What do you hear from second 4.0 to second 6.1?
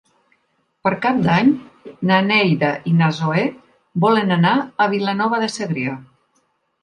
volen anar a Vilanova de Segrià.